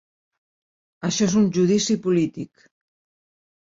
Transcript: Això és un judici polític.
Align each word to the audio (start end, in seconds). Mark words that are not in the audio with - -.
Això 1.09 1.25
és 1.29 1.37
un 1.43 1.47
judici 1.61 2.01
polític. 2.09 2.69